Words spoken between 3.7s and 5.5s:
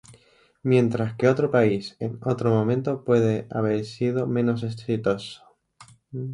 sido menos exitoso.